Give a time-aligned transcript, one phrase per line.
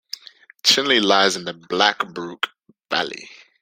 [0.63, 2.47] Chinley lies in the Blackbrook
[2.89, 3.29] Valley.